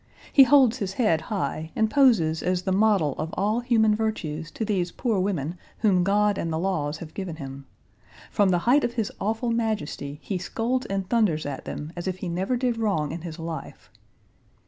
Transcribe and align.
He 0.33 0.41
holds 0.45 0.77
his 0.79 0.93
head 0.93 1.21
high 1.29 1.69
and 1.75 1.87
poses 1.91 2.41
as 2.41 2.63
the 2.63 2.71
model 2.71 3.13
of 3.19 3.29
all 3.37 3.59
human 3.59 3.95
virtues 3.95 4.49
to 4.49 4.65
these 4.65 4.91
poor 4.91 5.19
women 5.19 5.59
whom 5.81 6.03
God 6.03 6.39
and 6.39 6.51
the 6.51 6.57
laws 6.57 6.97
have 6.97 7.13
given 7.13 7.35
him. 7.35 7.67
From 8.31 8.49
the 8.49 8.57
height 8.65 8.83
of 8.83 8.93
his 8.93 9.11
awful 9.21 9.51
majesty 9.51 10.17
he 10.23 10.39
scolds 10.39 10.87
and 10.87 11.07
thunders 11.07 11.45
at 11.45 11.65
them 11.65 11.93
as 11.95 12.07
if 12.07 12.17
he 12.17 12.29
never 12.29 12.57
did 12.57 12.77
wrong 12.79 13.11
in 13.11 13.21
his 13.21 13.37
life. 13.37 13.91